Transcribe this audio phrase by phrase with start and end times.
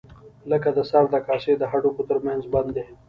[0.51, 2.85] لکه د سر د کاسې د هډوکو تر منځ بند دی.